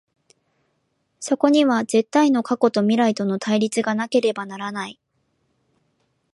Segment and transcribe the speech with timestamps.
[1.19, 4.99] そこには絶対の過去と未来との対立がなければならない。